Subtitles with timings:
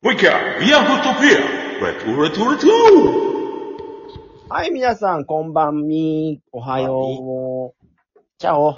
[0.00, 1.40] もう一回、ビアフットピアレ
[1.98, 2.60] ッドレッドレッ
[4.48, 6.40] ドはい、皆さん、こんばんみ。
[6.52, 7.80] おはよう。
[8.38, 8.76] チャオ。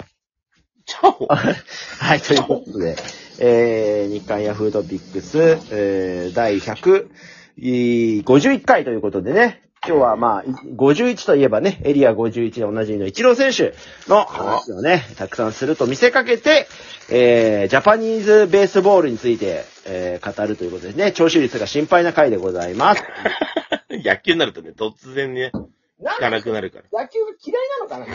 [0.87, 2.95] チャオ はい、ということで、
[3.39, 13.73] えー、日刊ヤフートピックス、えー、第151回ということでね、今日はまあ、51といえばね、エリア51でおなじみのイチロー選手
[14.07, 16.67] の話をね、たくさんすると見せかけて、
[17.09, 21.11] えー、ジャパニーズベースボールについて、えー、語るということですね。
[21.11, 23.03] 聴取率が心配な回でございます。
[23.89, 25.51] 野球になるとね、突然ね、
[25.99, 27.01] 聞かなくなるから。
[27.03, 28.05] 野球が嫌いなのかな？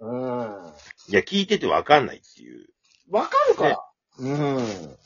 [0.00, 0.72] うん。
[1.08, 2.68] いや、聞いててわかんないっていう。
[3.10, 3.68] わかるか？
[3.68, 3.84] ら。
[4.20, 4.96] うん。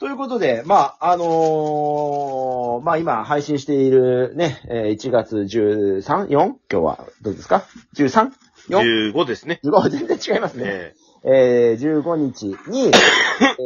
[0.00, 6.28] ということで、まあ、あのーまあ今配信しているね、えー1月 13?4?
[6.28, 7.64] 今日は、どうですか
[7.96, 8.32] ?13?
[8.70, 9.12] 4?
[9.12, 9.60] 15ですね。
[9.62, 10.94] 15全然違いますね。
[11.22, 12.90] ええー、15日に、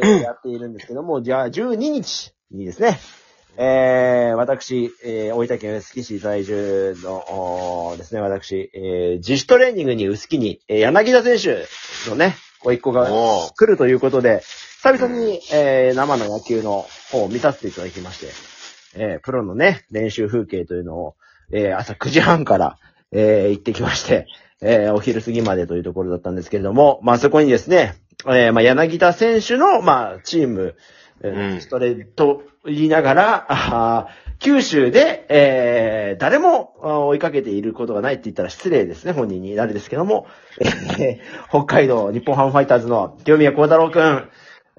[0.03, 3.01] えー やっているんですけども、じゃあ12日にですね、
[3.57, 13.09] えー、私、えー、大分県臼杵市在住の、ですね、私、えー、自主トレーニングに臼杵に、えー柳田選手のね、ご一行ー、が
[13.57, 14.43] 来るということで、
[14.81, 18.29] 久々に、えー、生の野球の方を見させていただきまして、
[18.95, 21.17] えー、プロのね、練習風景というのを、
[21.51, 22.79] えー、朝9時半から、
[23.11, 24.29] えー、行ってきまして、
[24.61, 27.97] えー、お昼過ぎまでというところだったんですけれども、まあ、そこにですね、
[28.29, 30.77] えー、まあ、柳田選手の、まあ、チーム、
[31.61, 40.29] ストレート言いながら、あー九州で、えー、誰も追いかけていることがないって言ったら失礼ですね、本人にあれですけども、
[41.01, 44.29] えー北海道日本ハムファイターズの清宮幸太郎くん、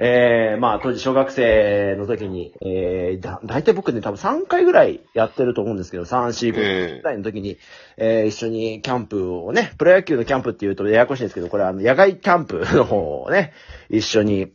[0.02, 7.58] えー、まあ当時小学生の時に、えー、だ、大体僕ね多分3回ぐらいやってると思うんですけど、3、4、5えぐらいの時に、
[7.98, 13.52] えー、一緒にキャンプをね、プロ野球のキャンプっていうとややこしいんですけど、これはあの野外キャンプの方をね、
[13.90, 14.54] 一緒に、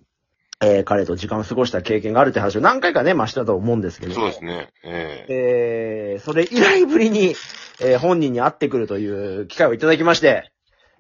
[0.63, 4.15] えー、彼と時間を過ごした経験があるって話を何回かね、まあしたと思うんですけど。
[4.15, 4.71] そうですね。
[4.83, 7.35] ええー、それ以来ぶりに、
[7.83, 10.51] えー、本人に会ってくるという機会をいただきまして、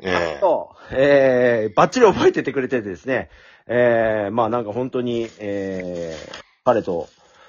[0.02, 3.30] ー、えー、と、えー、バッチリ覚えててくれててですね、
[3.66, 7.08] えー、まあなんか本当に、えー、彼と、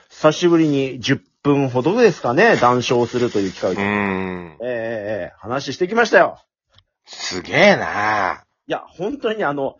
[0.09, 4.57] 久しぶりに10分ほどですかね、談笑するという機会をいただいて、うーん。
[4.61, 6.39] えー、えー、話してきましたよ。
[7.05, 9.77] すげえないや、本当にねあの、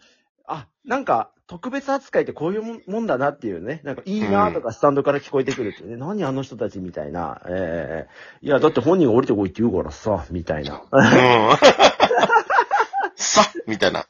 [0.48, 10.82] あ、なんか、特別扱いってこういうもんもんだなっていうね、なんかいいなとかスタンドから聞こえてくるっていうね、何あの人たちみたいな、えー、いや、だって本人が降りてこいって言うからさ、みたいな。
[10.92, 11.10] うん。
[13.16, 14.08] さみたいな。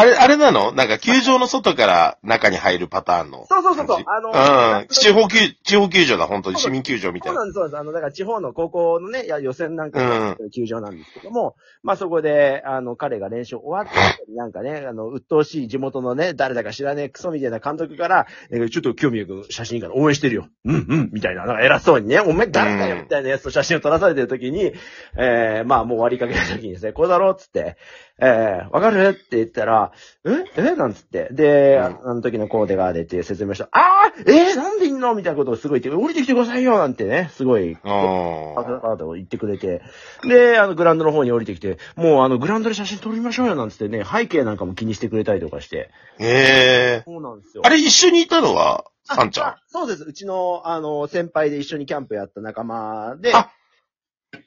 [0.00, 0.72] あれ、あれなの？
[0.72, 4.04] なんか球場の外から中に入るパターンのそうそうそうそう。
[4.06, 4.88] あのうん。
[4.88, 6.58] 地方球、地方球場だ、本当に。
[6.58, 7.40] 市民球場みたいうな。
[7.40, 7.78] そなんです、そうです。
[7.78, 20.48] あの、だから地方の高校のね、いや予選なんかうんがやってる球場なんですけども、まあそこで、あの、彼が練習終わった後になんかね、あの、鬱陶しい地元のね、誰だか知らねえクソみたいな監督から、えーちょっと興味く写真から応援してるよ。
[20.64, 24.72] うんうん、みたいな、なんか偉そうにね、お前誰だよ、うんみたいなやつと写真を撮らされてる時に、
[25.16, 27.76] えー、まあもう終わりかけた時にですね、こうだろうっつって、
[28.22, 29.08] えー、わかる？
[29.08, 29.92] って言ったら、
[30.24, 30.76] ええ？
[30.76, 31.28] なんつって。
[31.32, 33.68] で、うんあの時のコーデが出て説明した。
[33.72, 34.52] あーえ？
[34.52, 35.14] ー、なんでいんの？
[35.14, 37.78] みたいなことをすごい言って、降りてきてくださいよなんてね、すごい、うん。
[37.82, 39.82] ああと言ってくれて。
[40.24, 45.90] で、あの、グラウンドの方に降りてきて、もうあの、グラウンドで写真撮りましょうよなんつってね、背景なんかも気にしてくれたりとかして。
[46.18, 47.62] ええそうなんですよ。
[47.64, 49.46] あれ一緒にいたのは、あんちゃん？
[49.48, 49.62] あ。
[49.66, 50.04] そうです。
[50.04, 53.34] うちの、あの、先輩で一緒にキャンプやった仲間で。
[53.34, 53.50] あ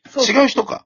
[0.10, 0.86] そう違う人か。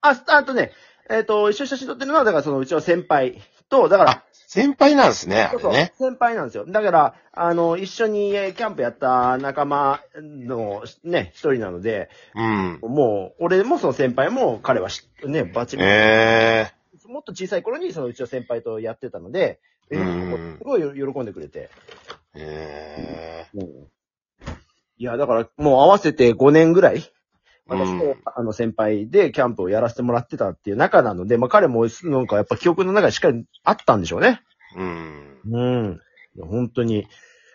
[0.00, 0.72] あ、あとね、
[1.10, 5.92] えっ、と、一緒に写真撮ってるのは、だからそのうちの先輩と、だから、あ、先輩なんですね、あそうそうれね。
[5.98, 6.66] 先輩なんですよ。
[6.66, 12.78] だから、あの、一緒にえーキャンプやった仲間のね、一人なので、うん。
[12.82, 16.70] もう、俺もその先輩も彼はしね、バチリ、え
[17.06, 19.58] もっと小さい頃にそのうちの先輩とやってたので、
[19.90, 21.70] えうんすごい喜んでくれて。
[22.34, 23.58] ええ
[24.98, 27.02] いや、だからもう合わせて5年ぐらい、
[27.66, 34.40] 私と、うんあの先輩でキャンプをやらせてもらってたっていう中なので、まあ彼もなんかやっぱ記憶の中にしっかりあったんでしょうね。
[34.76, 35.40] えうん。
[35.44, 36.00] うん。
[36.40, 37.06] 本当に、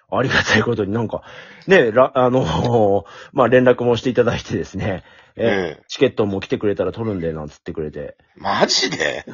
[0.09, 1.23] ありがたいことになんか、
[1.67, 5.03] ね、ら、あの、 まあ、連絡もしていただいてですね、
[5.35, 8.17] えーええチケットも来てくれたら取るんで、なんつってくれて。
[8.35, 9.25] マジで？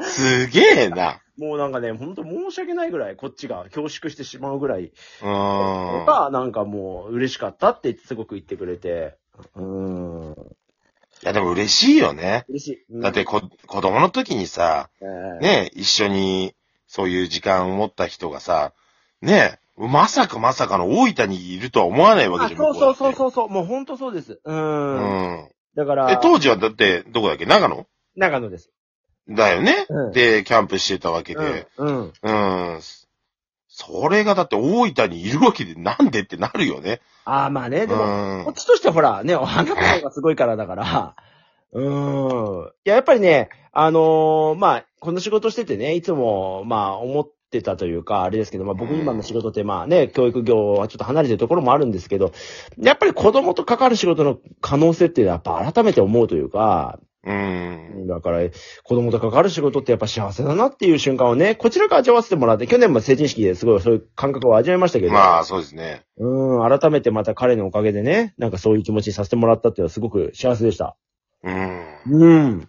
[0.00, 1.20] すげえな。
[1.36, 6.04] もうなんかね、ほんと申し訳ないぐらい、こっちが恐縮してしまうぐらい、うん。
[6.06, 9.16] が、なんかもう嬉しかったってすごく言ってくれて、
[9.56, 10.32] うーん。
[11.22, 12.44] いや、でも嬉しいよね。
[12.48, 13.02] 嬉しい。
[13.02, 16.54] だって、こ、子供の時にさ、えーね、一緒に、
[16.86, 18.72] そういう時間を持った人がさ、
[19.20, 22.58] ね、まさかまさかの大分にいるとは思わないわけあ、じゃん。
[22.58, 23.14] そうそうそうう。
[23.14, 24.40] そうそう、もうほんとそうです。
[24.44, 25.40] うーん。
[25.40, 25.48] うん。
[25.76, 27.46] だから、え、当時はだって、どこだっけ？
[27.46, 27.86] 長野？
[28.16, 28.70] 長野です。
[29.28, 31.68] だよね、うんで、キャンプしてたわけで。
[31.76, 31.88] うん。
[31.88, 32.12] うん。
[32.22, 32.80] うん。
[33.80, 37.00] それがだって大分にいるわけでなんでってなるよね。
[37.24, 38.04] ああ、まあね、でうも、
[38.42, 38.54] んこっ。
[38.54, 41.14] ちとしてはほら、ね、あなたの方がすごいからだから、
[41.72, 42.68] うーん。
[42.68, 52.32] いや、やっぱりね、あのーまあ、この仕事しててね、いつも、まあ、思ってたというか、あれですけど、まあ僕今の仕事ってまあね、教育業はちょっと離れてるところもあるんですけど、
[52.78, 58.06] やっぱり子供と関わる仕事の可能性っていうのはやっぱ改めて思うというか、うん。
[58.06, 58.48] だから、
[58.84, 66.04] 子供と関わる仕事ってやっぱ幸せだなっていう瞬間をね、こちらから味わわせてもらって、去年も成人式ですごいそういう感覚を味わいましたけど、まあ、そうですね。
[66.16, 70.96] うん、改めてまた彼のおかげでね、なんかそういう気持ちにさせてもらったっていうのはすごく幸せでした。
[71.42, 71.98] うん。
[72.06, 72.68] うん。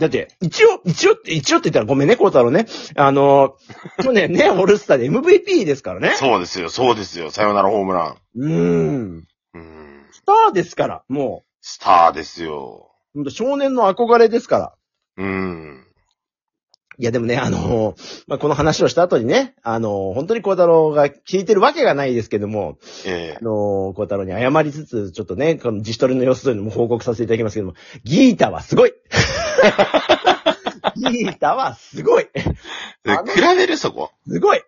[0.00, 2.66] だって、一応、一応って、一応って言ったらごめんね、コウタロウね。
[2.96, 3.56] あの、
[4.02, 6.14] 去年ね、 オールスターで MVP ですからね。
[6.16, 7.30] そうですよ、そうですよ。
[7.30, 8.16] さよならホームラン。
[8.36, 9.24] うん。
[9.54, 10.06] うん。
[10.10, 12.89] スターですから、もスターですよ。
[13.14, 14.74] う、ほんと少年の憧れですから。
[15.16, 15.86] うん。
[16.98, 17.94] いや、でもね、あの、
[18.26, 22.76] まあ、この話をした後にね、あの、本当にコウタロウが聞いてるわけがないですけども、
[23.06, 27.74] えあの、コウタロウに謝りつつ、ちょっとね、この自主トレの様子というのも報告させていただきますけども、
[28.04, 28.92] ギータはすごい
[30.96, 32.44] ギータはすごいえ
[33.06, 34.10] あの比べるそこ？
[34.26, 34.60] すごい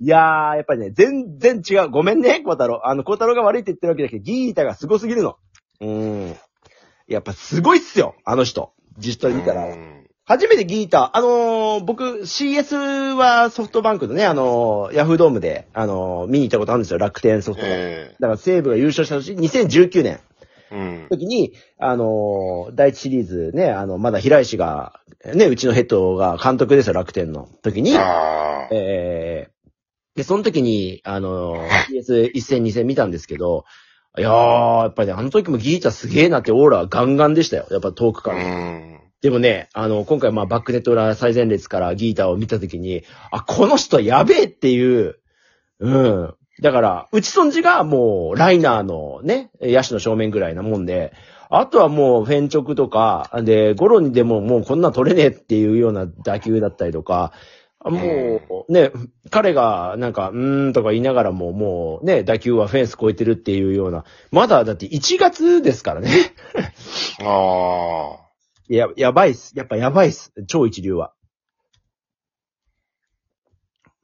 [0.00, 1.90] いやー、やっぱりね、全然違う。
[1.90, 2.80] ごめんね、コウタロウ。
[2.84, 5.36] あの、コウタロウが悪いって言ってるわけだけど、ギータがすごすぎるの。
[5.80, 6.36] うーん。
[7.08, 8.72] やっぱすごいっすよ、あの人。
[8.98, 9.66] 自主トレ見たら。
[9.66, 9.94] うん
[10.30, 17.78] 初めてギータ、あのー僕 CS はソフトバンクのね、あのーヤフードームで、あのー見に行ったことあるんですよ、楽天ソフトバンク。
[17.80, 20.20] えだから西武が優勝した年、2019年
[20.70, 21.06] えうん。
[21.08, 25.00] 時に、あのー第一シリーズね、あの、まだ平石が、
[25.34, 28.68] ね、うちのヘッドが監督ですよ、楽天の時に、ああ。
[28.70, 29.68] えー、
[30.14, 31.68] で、その時に、あのー
[32.04, 33.64] CS1 戦2戦見たんですけど、
[34.16, 37.66] いやー、やっぱりね、あの時もギータすげーなってオーラガンガンでしたよ。
[37.70, 38.44] やっぱ遠くかうら。
[38.44, 39.00] ん。
[39.20, 45.16] でもね、あの、今回まあバックネット裏最前列からギーターを見たときに、あ、この人やべえっていう、
[45.80, 46.34] うん。
[46.60, 51.12] だから、内損じがもうライナーのね、野手の正面ぐらいなもんで、
[51.50, 57.32] あとはもうフェンチョクとか、で、ゴロにでももうこんなん取れねえっていうような打球だったりとか、
[57.90, 58.90] もう、ね、
[59.30, 66.10] 彼がなんか、うーんとか言いながらも、もうね、打球はフェンス越えてるっていうような、まだだって1月ですからね。
[67.24, 68.28] ああ。
[68.68, 69.56] いや、やばいっす。
[69.56, 70.32] やっぱやばいっす。
[70.46, 71.12] 超一流は。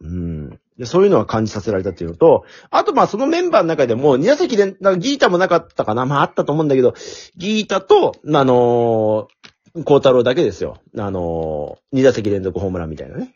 [0.01, 0.61] うん。
[0.79, 6.95] で、そういうのは感じさせられたっていうのと、あとまあそのメンバーの中でも、二打席で、なんかギータもなかったかなまああったと思うんだけど、
[7.37, 10.79] ギータと、あのー、孝太郎だけですよ。
[10.97, 13.34] あのー、二打席連続ホームランみたいなね。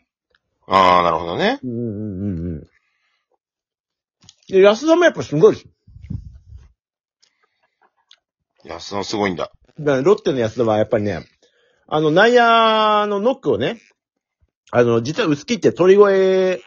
[0.69, 1.59] ああ、なるほどね。
[1.63, 2.67] うんうんうんうん。
[4.49, 5.67] で、安田もやっぱすごいです。
[8.65, 9.51] 安野すごいんだ。
[9.79, 11.25] だからロッテの安田はやっぱりね、
[11.87, 13.81] あの、内野のノックをね、
[14.71, 16.61] あの、実は薄木って鳥越、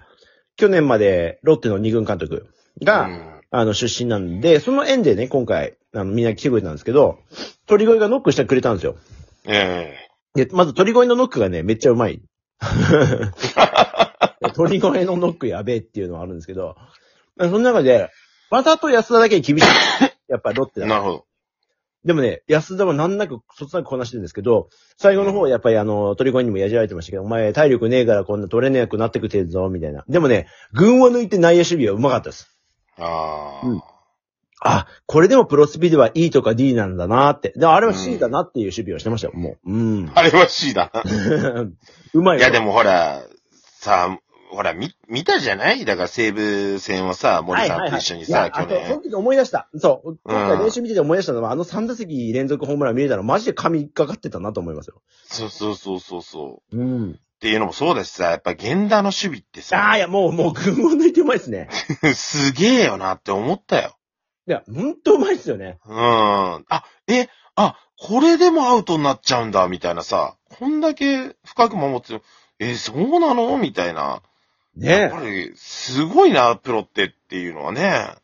[0.56, 2.48] 去年までロッテの二軍監督
[2.82, 7.18] が、うんあの、出身なんで、その縁でね、今回、あの、みんな来てくれたんですけど、
[7.66, 8.96] 鳥越がノックしてくれたんですよ。
[9.44, 9.94] え
[10.34, 12.22] で、まず鳥越のノックがね、めっちゃうまい。
[14.52, 16.76] 鳥越のノックやべえっていうのはあるんですけど、
[17.38, 18.10] その中で、
[18.50, 19.64] わざと安田だけ厳しい。
[20.28, 21.24] やっぱロッテだえなるほど。
[22.04, 30.04] でもね、安田は難なく、そつなくこなしてるんですけど、最後の方やっぱりあの、鳥越にもやじられてましたけど、お前体力ねえからこんな取れなくなってくてるぞ、みたいな。
[30.08, 32.56] でもね、群を抜いて内野守備はうまかったです。
[32.98, 33.66] ああ。
[33.66, 33.82] うん
[34.64, 37.52] あ、これでもプロスピでは E とか D なんだなって。
[37.56, 39.72] でもあれは C だなっていう守備をしてましたよ、もう。
[39.72, 40.12] うん。
[40.14, 41.02] あれは C だな。
[42.14, 43.24] うまいいや、でも、もほら、
[43.80, 44.20] さ
[44.54, 45.84] ほら、み、見たじゃない？
[45.86, 49.10] だから西武戦をさ、森さんと一緒にさ、去いやあと、その年。
[49.10, 49.68] 時思い出した。
[49.78, 50.18] そう。
[50.24, 55.00] 今回練習見てて思い出したのは、あの3打席連続ホームラン見れたらマジで神かかってたなと思いますよ。
[55.24, 56.76] そうそうそうそうそう。
[56.76, 57.10] うん。
[57.12, 61.68] っていうのもそうだしさ、やっぱ源田の守備ってあさあ、、いや、もう、もう群を抜いてうまいですね。
[62.14, 63.96] すげえよなって思ったよ。
[64.46, 65.78] いや、ほんとうまいっすよね。
[65.86, 65.96] うん。
[65.96, 72.20] あ、え、あ、これでもアウトになっちゃうんだ、みたいなさ、こんだけ深く守って、
[72.60, 73.56] え、そうなの？
[73.58, 74.22] みたいな。
[74.76, 78.14] やっねぱり、すごいな、プロってっていうのはね。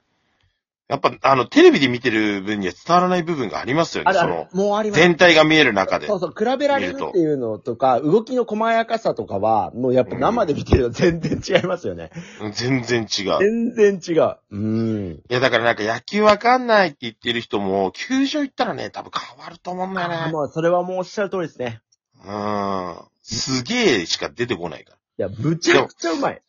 [0.88, 5.02] やっぱ、あの、テレビで見てる分には伝わらない部分がありますよね、あれあれその、、もうあります。
[5.02, 6.16] 全体が見える中でそ。
[6.16, 12.10] うそう、比べられるっていうのとか、動きの細やかさとかは、もうやっぱ生で見てると全然違いますよね。
[12.54, 13.38] 全然違う。
[13.38, 14.36] 全然違う。
[14.50, 15.12] うん。
[15.12, 20.32] いや、だからなんか野球わかんないって言ってる人も、球場行ったらね、多分変わると思うんだよね。
[20.32, 21.82] もう、それはもうおっしゃる通りですね。
[22.24, 22.96] うん。
[23.22, 24.97] すげえしか出てこないから。
[25.18, 26.42] いや、むちゃくちゃうまい。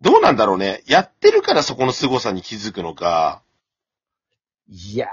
[0.00, 0.82] どうなんだろうね。
[0.86, 3.42] やってるからそこの凄さに気づくのか、
[4.68, 5.08] いや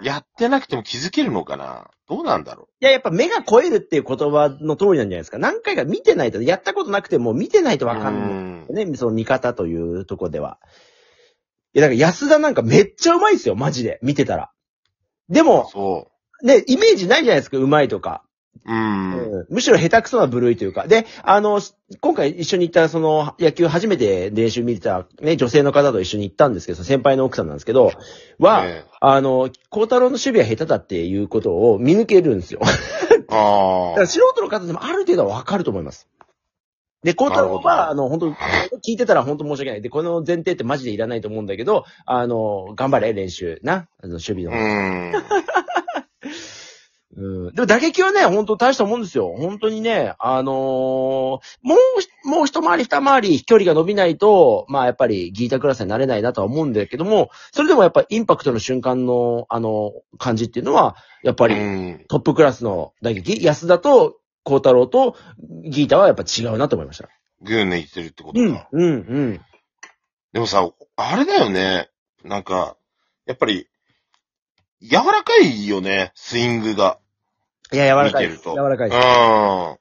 [0.00, 0.04] ー。
[0.04, 1.90] やってなくても気づけるのかな。
[2.08, 5.38] どうなんだろいや、やっぱ目が超えるっていう言葉の通りなんじゃないですか。
[5.38, 8.86] 何回か見てないと、やったことなくても見てないとわかんない。
[8.86, 10.58] ね、その見方というところでは。
[11.74, 13.98] いや、だから安田なんかめっちゃうまいですよ、マジで。
[14.02, 14.50] 見てたら。
[15.28, 16.10] でも、そ
[16.42, 18.22] ね、イメージないじゃないですか、うまいとか。
[18.68, 18.72] う。
[18.72, 19.32] うん。
[19.32, 20.86] うんむしろ下手くそな部類というか。
[20.86, 21.60] で、あの、
[22.00, 27.92] 今回一緒に行った、その、野球初めて練習見てた、ね、女性の方と一緒に行ったんですけど、先輩の奥さんなんですけど、
[28.38, 32.60] は、ねあの、孝太郎の守備は下手だっていうことを見抜けるんですよ。
[33.28, 36.08] だあから素人の方でもある程度はわかると思います。
[37.04, 38.30] で、孝太郎は、あの、本当
[38.78, 39.82] 聞いてたら本当申し訳ない。
[39.82, 43.60] で、この前提ってマジでいらないと思うんだけど、あの、頑張れ、練習。
[43.62, 43.86] な。
[44.02, 44.52] あの、守備の。
[44.52, 44.56] あ。
[44.56, 44.58] う
[45.10, 45.12] ん。
[47.16, 47.54] うん。
[47.54, 49.34] でも打撃はね、本当大したもんですよ。
[49.38, 51.40] 本当にね、あのーも
[52.24, 62.04] う、もう一回り二回り飛距離が伸びないと、まあやっぱりギータクラスになれないなとは思うんだけども、それでもやっぱインパクトの瞬間の、あの、感じっていうのは、やっぱうりん。
[62.08, 65.16] トップクラスの打撃、安田と孝太郎と
[65.64, 67.08] ギータはやっぱ違うなと思いました。
[67.40, 69.40] グー抜いてるってことうんか。、うん、うん。
[70.32, 71.88] でもさ、あれだよね。
[72.24, 72.76] なんか、
[73.26, 73.68] やっぱり、
[74.82, 76.98] 柔らかいよね、スイングが。
[77.72, 78.38] いや、柔らかいです。
[78.38, 79.78] 見てると柔らかいうん。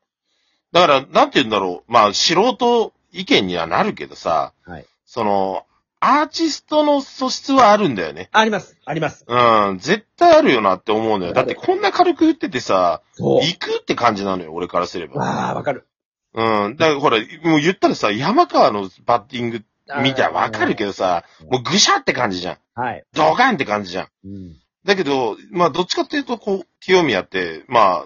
[0.72, 1.92] だから、なんて言うんだろう。
[1.92, 5.66] まあ、素人意見にはなるけどさ、はいその、
[6.00, 8.30] アーティストの素質はあるんだよね。
[8.32, 9.26] あります、あります。
[9.28, 11.34] うん、絶対あるよなって思うんだよ。
[11.34, 13.02] だってこんな軽く打っててさ。
[13.18, 15.22] 行くって感じなのよ、俺からすれば。
[15.22, 15.88] わあ、わかる。
[16.34, 16.76] うん。
[16.76, 19.64] だからほら、もう言ったらさ、山川のバッティング
[20.04, 22.58] 見たらわかるけどさ、うんもうぐしゃって感じじゃん。
[22.76, 23.04] はい。
[23.14, 24.08] ドカンって感じじゃん。
[24.26, 24.56] うん。
[24.86, 28.06] だけど、まあ、どっちかっていうと、こう、清宮って、ま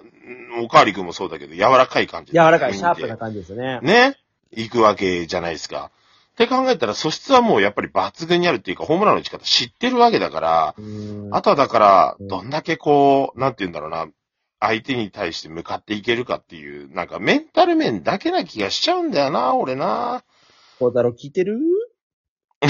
[0.62, 2.32] おかわりくんもそうだけど、柔らかい感じ。
[2.32, 3.80] 柔らかい、シャープな感じですよね。
[3.82, 4.16] ね。
[4.54, 5.90] 行くわけじゃないですか。
[6.32, 14.06] って考えたら、素質はもうやっぱり抜群にあるっていうか、ホームランの打ち方知ってるわけだから、うんあとはだから、うんどんだけこう、なんて言うんだろうな、
[14.58, 20.24] 相手に対して向かっていけるかっていう、なんかメンタル面だけな気がしちゃうんだよな、俺な。
[20.78, 21.58] 孝太郎聞いてる？